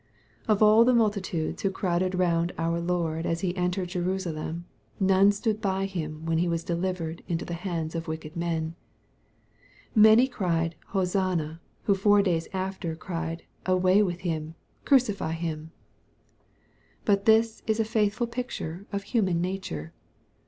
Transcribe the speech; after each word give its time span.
Of 0.47 0.63
all 0.63 0.83
the 0.83 0.95
multitudes 0.95 1.61
who 1.61 1.69
crowded 1.69 2.15
round 2.15 2.53
our 2.57 2.79
Lord 2.81 3.27
as 3.27 3.41
He 3.41 3.55
entered 3.55 3.89
Jerusalem, 3.89 4.65
none 4.99 5.31
stood 5.31 5.61
by 5.61 5.85
Him 5.85 6.25
when 6.25 6.39
He 6.39 6.47
was 6.47 6.63
delivered 6.63 7.21
into 7.27 7.45
the 7.45 7.53
hands 7.53 7.93
of 7.93 8.07
wicked 8.07 8.35
men. 8.35 8.73
Many 9.93 10.27
cried, 10.27 10.75
Hosanna, 10.87 11.61
who 11.83 11.93
four 11.93 12.23
days 12.23 12.47
after 12.51 12.95
cried," 12.95 13.43
away 13.77 14.01
with 14.01 14.21
Him, 14.21 14.55
crucify 14.85 15.33
Him." 15.33 15.69
MATTHEW^ 17.05 17.05
CHAP. 17.05 17.05
XXI. 17.05 17.05
267 17.05 17.05
fiat 17.17 17.25
this 17.25 17.63
is 17.67 17.79
a 17.79 17.85
faithful 17.85 18.25
picture 18.25 18.87
of 18.91 19.03
human 19.03 19.39
nature. 19.39 19.93